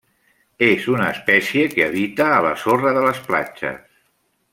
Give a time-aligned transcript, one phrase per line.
[0.67, 3.79] És una espècie que habita a la sorra de les platges.